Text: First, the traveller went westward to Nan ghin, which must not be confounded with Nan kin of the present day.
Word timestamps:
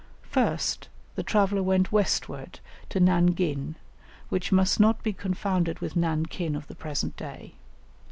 First, 0.31 0.89
the 1.13 1.21
traveller 1.21 1.61
went 1.61 1.91
westward 1.91 2.59
to 2.89 2.99
Nan 2.99 3.27
ghin, 3.33 3.75
which 4.29 4.51
must 4.51 4.79
not 4.79 5.03
be 5.03 5.13
confounded 5.13 5.77
with 5.77 5.95
Nan 5.95 6.25
kin 6.25 6.55
of 6.55 6.65
the 6.65 6.73
present 6.73 7.15
day. 7.15 7.53